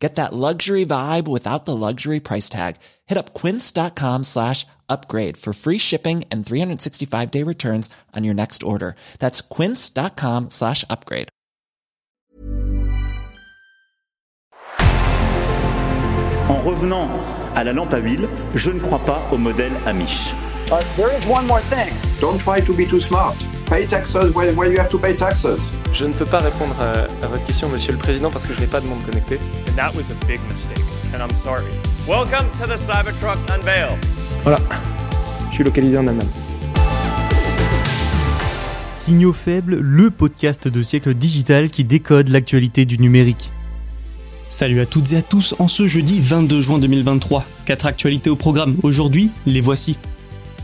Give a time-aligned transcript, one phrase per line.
[0.00, 2.76] Get that luxury vibe without the luxury price tag.
[3.06, 8.62] Hit up quince.com slash upgrade for free shipping and 365 day returns on your next
[8.62, 8.96] order.
[9.18, 11.28] That's quince.com slash upgrade.
[16.48, 17.08] En revenant
[17.54, 20.32] à la lampe à huile, je ne crois pas au modèle Amish.
[20.70, 21.92] Uh, there is one more thing.
[22.20, 23.36] Don't try to be too smart.
[23.66, 25.60] Pay taxes where, when you have to pay taxes.
[25.92, 28.60] Je ne peux pas répondre à, à, votre question, Monsieur le Président, parce que je
[28.60, 29.38] n'ai pas de monde connecté.
[29.68, 30.82] And that was a big mistake,
[31.12, 31.64] and I'm sorry.
[32.08, 33.96] Welcome to the Cybertruck Unveil.
[34.44, 34.58] Voilà,
[35.50, 36.28] je suis localisé en Allemagne.
[38.94, 43.50] Signaux faibles, le podcast de siècle digital qui décode l'actualité du numérique.
[44.48, 47.44] Salut à toutes et à tous en ce jeudi 22 juin 2023.
[47.66, 48.76] Quatre actualités au programme.
[48.82, 49.98] Aujourd'hui, les voici.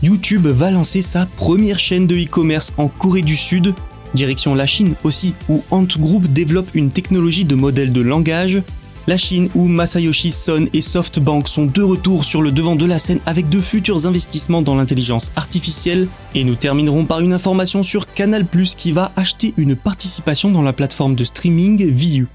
[0.03, 3.73] YouTube va lancer sa première chaîne de e-commerce en Corée du Sud.
[4.13, 8.61] Direction la Chine aussi, où Ant Group développe une technologie de modèle de langage.
[9.07, 12.99] La Chine, où Masayoshi Son et SoftBank sont de retour sur le devant de la
[12.99, 16.09] scène avec de futurs investissements dans l'intelligence artificielle.
[16.35, 18.45] Et nous terminerons par une information sur Canal+,
[18.77, 22.27] qui va acheter une participation dans la plateforme de streaming Viu.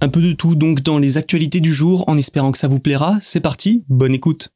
[0.00, 2.78] Un peu de tout donc dans les actualités du jour, en espérant que ça vous
[2.78, 3.16] plaira.
[3.20, 4.50] C'est parti, bonne écoute.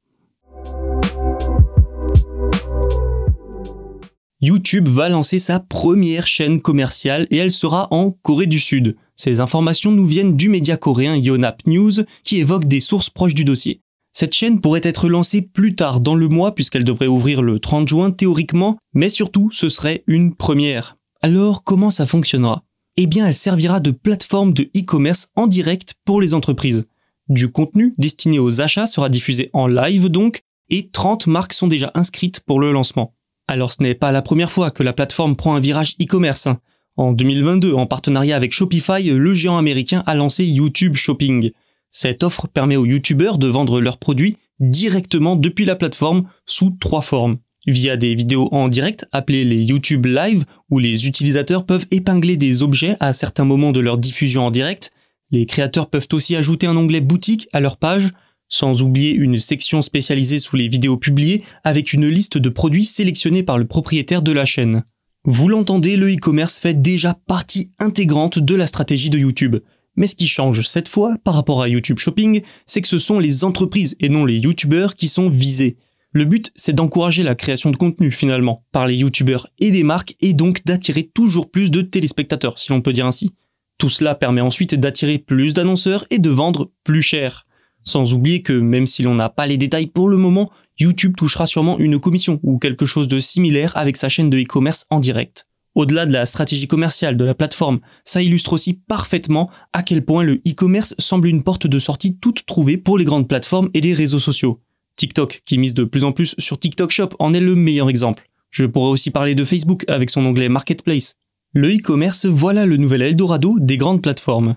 [4.45, 8.97] YouTube va lancer sa première chaîne commerciale et elle sera en Corée du Sud.
[9.15, 11.93] Ces informations nous viennent du média coréen Yonhap News
[12.25, 13.83] qui évoque des sources proches du dossier.
[14.13, 17.87] Cette chaîne pourrait être lancée plus tard dans le mois puisqu'elle devrait ouvrir le 30
[17.89, 20.97] juin théoriquement, mais surtout ce serait une première.
[21.21, 22.65] Alors comment ça fonctionnera?
[22.97, 26.89] Eh bien elle servira de plateforme de e-commerce en direct pour les entreprises.
[27.29, 31.93] Du contenu destiné aux achats sera diffusé en live donc, et 30 marques sont déjà
[31.95, 33.15] inscrites pour le lancement.
[33.53, 36.49] Alors ce n'est pas la première fois que la plateforme prend un virage e-commerce.
[36.97, 41.51] En 2022, en partenariat avec Shopify, le géant américain a lancé YouTube Shopping.
[41.91, 47.03] Cette offre permet aux YouTubeurs de vendre leurs produits directement depuis la plateforme sous trois
[47.03, 47.37] formes.
[47.67, 52.63] Via des vidéos en direct appelées les YouTube Live, où les utilisateurs peuvent épingler des
[52.63, 54.93] objets à certains moments de leur diffusion en direct.
[55.31, 58.15] Les créateurs peuvent aussi ajouter un onglet boutique à leur page,
[58.53, 63.43] sans oublier une section spécialisée sous les vidéos publiées avec une liste de produits sélectionnés
[63.43, 64.85] par le propriétaire de la chaîne.
[65.25, 69.57] Vous l'entendez, le e-commerce fait déjà partie intégrante de la stratégie de YouTube.
[69.97, 73.19] Mais ce qui change cette fois par rapport à YouTube Shopping, c'est que ce sont
[73.19, 75.79] les entreprises et non les YouTubeurs qui sont visés.
[76.13, 80.15] Le but, c'est d'encourager la création de contenu finalement par les YouTubeurs et les marques
[80.21, 83.33] et donc d'attirer toujours plus de téléspectateurs, si l'on peut dire ainsi.
[83.79, 87.47] Tout cela permet ensuite d'attirer plus d'annonceurs et de vendre plus cher.
[87.85, 91.47] Sans oublier que même si l'on n'a pas les détails pour le moment, YouTube touchera
[91.47, 95.47] sûrement une commission ou quelque chose de similaire avec sa chaîne de e-commerce en direct.
[95.75, 100.23] Au-delà de la stratégie commerciale de la plateforme, ça illustre aussi parfaitement à quel point
[100.23, 103.95] le e-commerce semble une porte de sortie toute trouvée pour les grandes plateformes et les
[103.95, 104.61] réseaux sociaux.
[104.97, 108.29] TikTok, qui mise de plus en plus sur TikTok Shop, en est le meilleur exemple.
[108.51, 111.15] Je pourrais aussi parler de Facebook avec son onglet Marketplace.
[111.55, 114.57] Le e-commerce, voilà le nouvel Eldorado des grandes plateformes.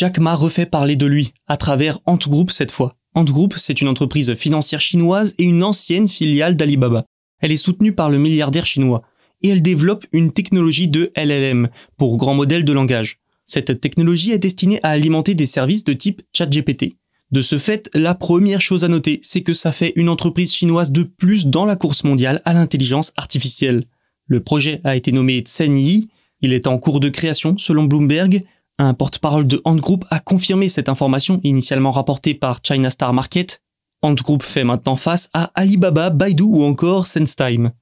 [0.00, 2.96] Jack Ma refait parler de lui, à travers Ant Group cette fois.
[3.14, 7.04] Ant Group, c'est une entreprise financière chinoise et une ancienne filiale d'Alibaba.
[7.38, 9.02] Elle est soutenue par le milliardaire chinois.
[9.42, 11.68] Et elle développe une technologie de LLM,
[11.98, 13.18] pour grand modèle de langage.
[13.44, 16.96] Cette technologie est destinée à alimenter des services de type ChatGPT.
[17.30, 20.92] De ce fait, la première chose à noter, c'est que ça fait une entreprise chinoise
[20.92, 23.84] de plus dans la course mondiale à l'intelligence artificielle.
[24.24, 26.08] Le projet a été nommé Tsenyi,
[26.40, 28.44] il est en cours de création selon Bloomberg,
[28.80, 33.62] un porte-parole de Ant Group a confirmé cette information initialement rapportée par China Star Market.
[34.00, 37.72] Ant Group fait maintenant face à Alibaba, Baidu ou encore SenseTime.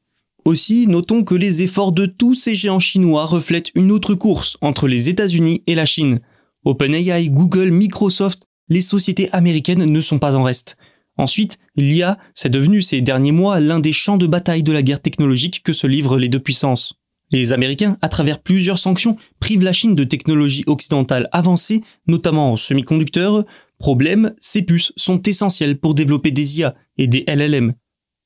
[0.44, 4.88] Aussi, notons que les efforts de tous ces géants chinois reflètent une autre course entre
[4.88, 6.20] les États-Unis et la Chine.
[6.64, 10.76] OpenAI, Google, Microsoft, les sociétés américaines ne sont pas en reste.
[11.16, 15.02] Ensuite, l'IA, c'est devenu ces derniers mois l'un des champs de bataille de la guerre
[15.02, 16.97] technologique que se livrent les deux puissances.
[17.30, 22.56] Les Américains, à travers plusieurs sanctions, privent la Chine de technologies occidentales avancées, notamment en
[22.56, 23.44] semi-conducteurs.
[23.78, 27.74] Problème, ces puces sont essentielles pour développer des IA et des LLM.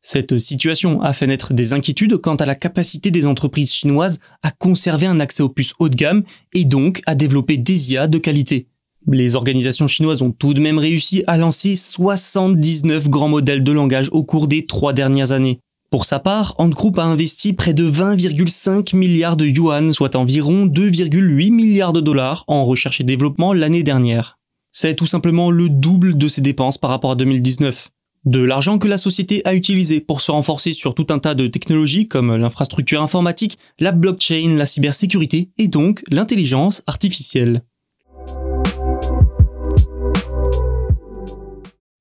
[0.00, 4.50] Cette situation a fait naître des inquiétudes quant à la capacité des entreprises chinoises à
[4.50, 8.18] conserver un accès aux puces haut de gamme et donc à développer des IA de
[8.18, 8.66] qualité.
[9.08, 14.08] Les organisations chinoises ont tout de même réussi à lancer 79 grands modèles de langage
[14.12, 15.60] au cours des trois dernières années.
[15.92, 20.64] Pour sa part, Ant Group a investi près de 20,5 milliards de yuan, soit environ
[20.64, 24.38] 2,8 milliards de dollars en recherche et développement l'année dernière.
[24.72, 27.90] C'est tout simplement le double de ses dépenses par rapport à 2019.
[28.24, 31.46] De l'argent que la société a utilisé pour se renforcer sur tout un tas de
[31.46, 37.64] technologies comme l'infrastructure informatique, la blockchain, la cybersécurité et donc l'intelligence artificielle.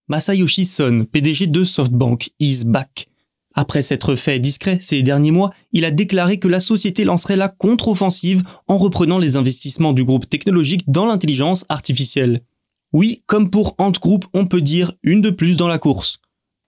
[0.08, 3.11] Masayoshi Son, PDG de SoftBank, is back.
[3.54, 7.50] Après s'être fait discret ces derniers mois, il a déclaré que la société lancerait la
[7.50, 12.44] contre-offensive en reprenant les investissements du groupe technologique dans l'intelligence artificielle.
[12.94, 16.20] Oui, comme pour Ant Group, on peut dire une de plus dans la course.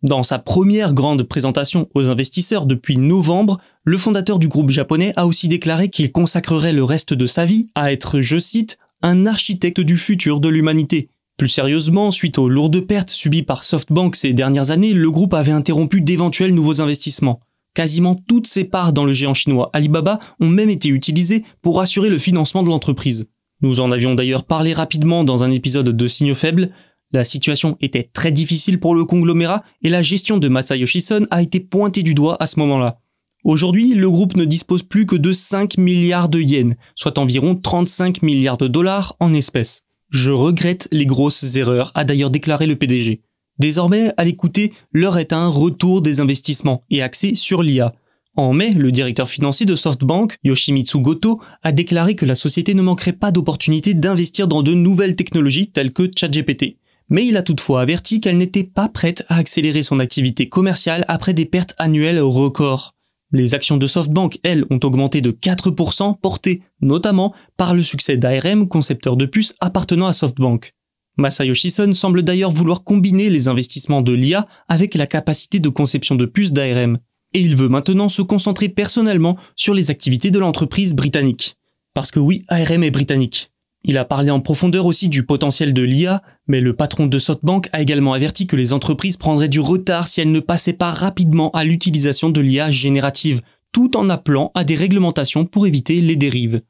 [0.03, 5.25] Dans sa première grande présentation aux investisseurs depuis novembre, le fondateur du groupe japonais a
[5.25, 9.79] aussi déclaré qu'il consacrerait le reste de sa vie à être, je cite, un architecte
[9.79, 11.09] du futur de l'humanité,
[11.43, 15.51] plus sérieusement, suite aux lourdes pertes subies par SoftBank ces dernières années, le groupe avait
[15.51, 17.41] interrompu d'éventuels nouveaux investissements.
[17.73, 22.09] Quasiment toutes ses parts dans le géant chinois Alibaba ont même été utilisées pour assurer
[22.09, 23.27] le financement de l'entreprise.
[23.61, 26.69] Nous en avions d'ailleurs parlé rapidement dans un épisode de Signaux Faibles.
[27.11, 31.41] La situation était très difficile pour le conglomérat et la gestion de Masayoshi Son a
[31.41, 33.01] été pointée du doigt à ce moment-là.
[33.43, 38.21] Aujourd'hui, le groupe ne dispose plus que de 5 milliards de yens, soit environ 35
[38.21, 39.81] milliards de dollars en espèces.
[40.13, 43.21] Je regrette les grosses erreurs, a d'ailleurs déclaré le PDG.
[43.57, 47.95] Désormais, à l'écouter, l'heure est un retour des investissements et axé sur l'IA.
[48.35, 52.83] En mai, le directeur financier de SoftBank, Yoshimitsu Goto, a déclaré que la société ne
[52.83, 56.77] manquerait pas d'opportunités d'investir dans de nouvelles technologies telles que ChatGPT.
[57.09, 61.33] Mais il a toutefois averti qu'elle n'était pas prête à accélérer son activité commerciale après
[61.33, 62.93] des pertes annuelles records.
[63.33, 68.67] Les actions de SoftBank, elles, ont augmenté de 4%, portées notamment par le succès d'ARM,
[68.67, 70.73] concepteur de puces appartenant à SoftBank.
[71.17, 76.13] Masayoshi Son semble d'ailleurs vouloir combiner les investissements de l'IA avec la capacité de conception
[76.13, 76.99] de puces d'ARM.
[77.33, 81.57] Et il veut maintenant se concentrer personnellement sur les activités de l'entreprise britannique.
[81.95, 83.52] Parce que oui, ARM est britannique.
[83.85, 87.67] Il a parlé en profondeur aussi du potentiel de l'IA, mais le patron de SoftBank
[87.73, 91.51] a également averti que les entreprises prendraient du retard si elles ne passaient pas rapidement
[91.51, 93.41] à l'utilisation de l'IA générative,
[93.73, 96.61] tout en appelant à des réglementations pour éviter les dérives.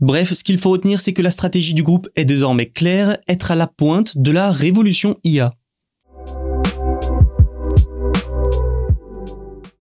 [0.00, 3.50] Bref, ce qu'il faut retenir, c'est que la stratégie du groupe est désormais claire, être
[3.50, 5.50] à la pointe de la révolution IA.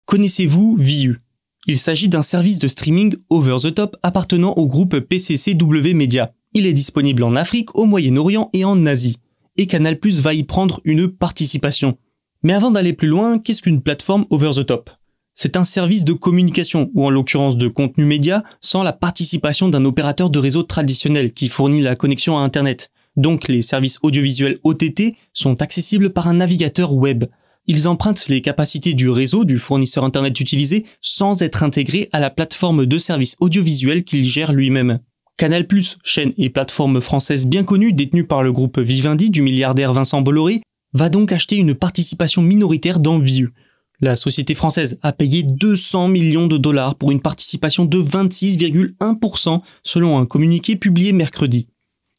[0.06, 1.20] Connaissez-vous Viu
[1.66, 6.32] Il s'agit d'un service de streaming over the top appartenant au groupe PCCW Media.
[6.52, 9.18] Il est disponible en Afrique, au Moyen-Orient et en Asie.
[9.56, 11.96] Et Canal Plus va y prendre une participation.
[12.42, 14.90] Mais avant d'aller plus loin, qu'est-ce qu'une plateforme over the top?
[15.32, 19.84] C'est un service de communication, ou en l'occurrence de contenu média, sans la participation d'un
[19.84, 22.90] opérateur de réseau traditionnel qui fournit la connexion à Internet.
[23.16, 27.26] Donc les services audiovisuels OTT sont accessibles par un navigateur web.
[27.68, 32.30] Ils empruntent les capacités du réseau du fournisseur Internet utilisé sans être intégrés à la
[32.30, 34.98] plateforme de services audiovisuels qu'il gère lui-même.
[35.40, 35.66] Canal+,
[36.04, 40.60] chaîne et plateforme française bien connue détenue par le groupe Vivendi du milliardaire Vincent Bolloré,
[40.92, 43.54] va donc acheter une participation minoritaire dans Viu.
[44.02, 50.18] La société française a payé 200 millions de dollars pour une participation de 26,1% selon
[50.18, 51.68] un communiqué publié mercredi.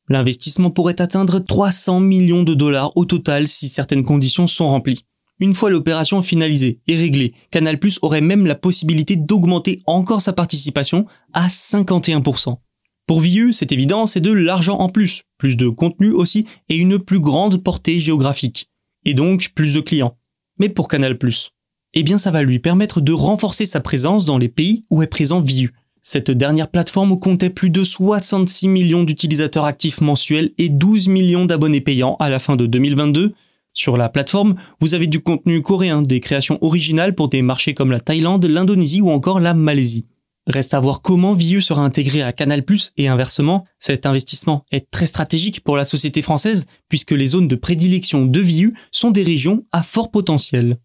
[0.10, 5.06] L'investissement pourrait atteindre 300 millions de dollars au total si certaines conditions sont remplies.
[5.40, 11.06] Une fois l'opération finalisée et réglée, Canal+ aurait même la possibilité d'augmenter encore sa participation
[11.34, 12.58] à 51%.
[13.08, 17.00] Pour Viu, c'est évident, c'est de l'argent en plus, plus de contenu aussi et une
[17.00, 18.70] plus grande portée géographique.
[19.06, 20.18] Et donc plus de clients.
[20.60, 21.18] Mais pour Canal+,
[21.94, 25.08] eh bien ça va lui permettre de renforcer sa présence dans les pays où est
[25.08, 25.74] présent Viu.
[26.04, 31.82] Cette dernière plateforme comptait plus de 66 millions d'utilisateurs actifs mensuels et 12 millions d'abonnés
[31.82, 33.34] payants à la fin de 2022.
[33.74, 37.92] Sur la plateforme, vous avez du contenu coréen, des créations originales pour des marchés comme
[37.92, 40.06] la Thaïlande, l'Indonésie ou encore la Malaisie.
[40.48, 42.64] Reste à voir comment Viu sera intégré à Canal+,
[42.98, 47.56] et inversement, cet investissement est très stratégique pour la société française puisque les zones de
[47.56, 50.78] prédilection de Viu sont des régions à fort potentiel.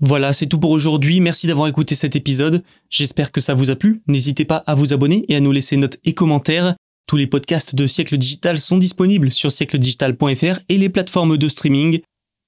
[0.00, 1.20] Voilà, c'est tout pour aujourd'hui.
[1.20, 2.62] Merci d'avoir écouté cet épisode.
[2.88, 4.02] J'espère que ça vous a plu.
[4.06, 6.76] N'hésitez pas à vous abonner et à nous laisser notes et commentaires.
[7.06, 12.00] Tous les podcasts de Siècle Digital sont disponibles sur siècledigital.fr et les plateformes de streaming.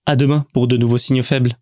[0.06, 1.56] À demain pour de nouveaux signaux faibles.